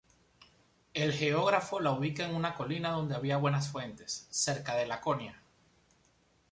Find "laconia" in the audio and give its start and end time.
4.87-5.39